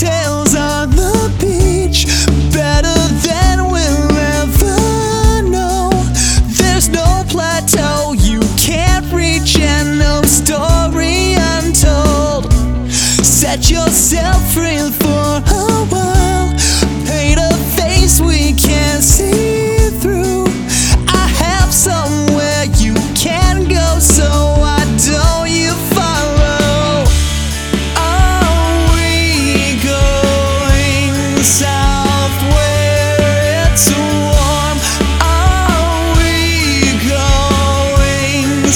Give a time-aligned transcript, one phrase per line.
[0.00, 0.25] tell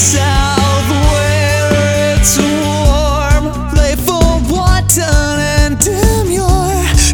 [0.01, 3.45] south where it's warm.
[4.49, 5.77] Wanton and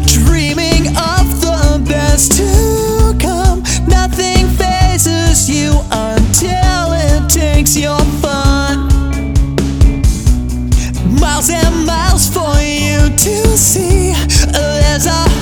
[0.06, 3.62] dreaming of the best to come.
[3.86, 8.88] Nothing phases you until it takes your fun.
[11.20, 14.14] Miles and miles for you to see.
[14.50, 15.37] There's a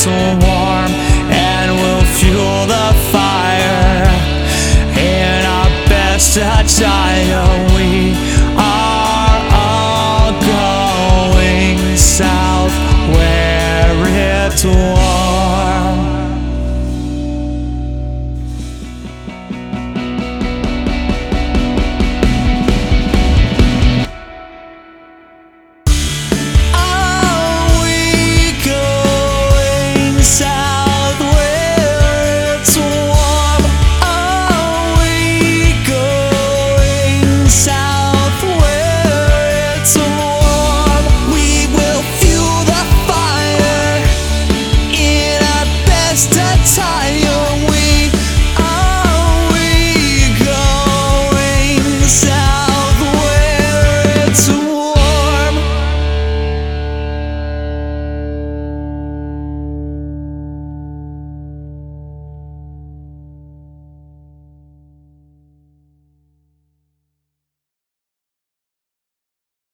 [0.00, 0.39] soul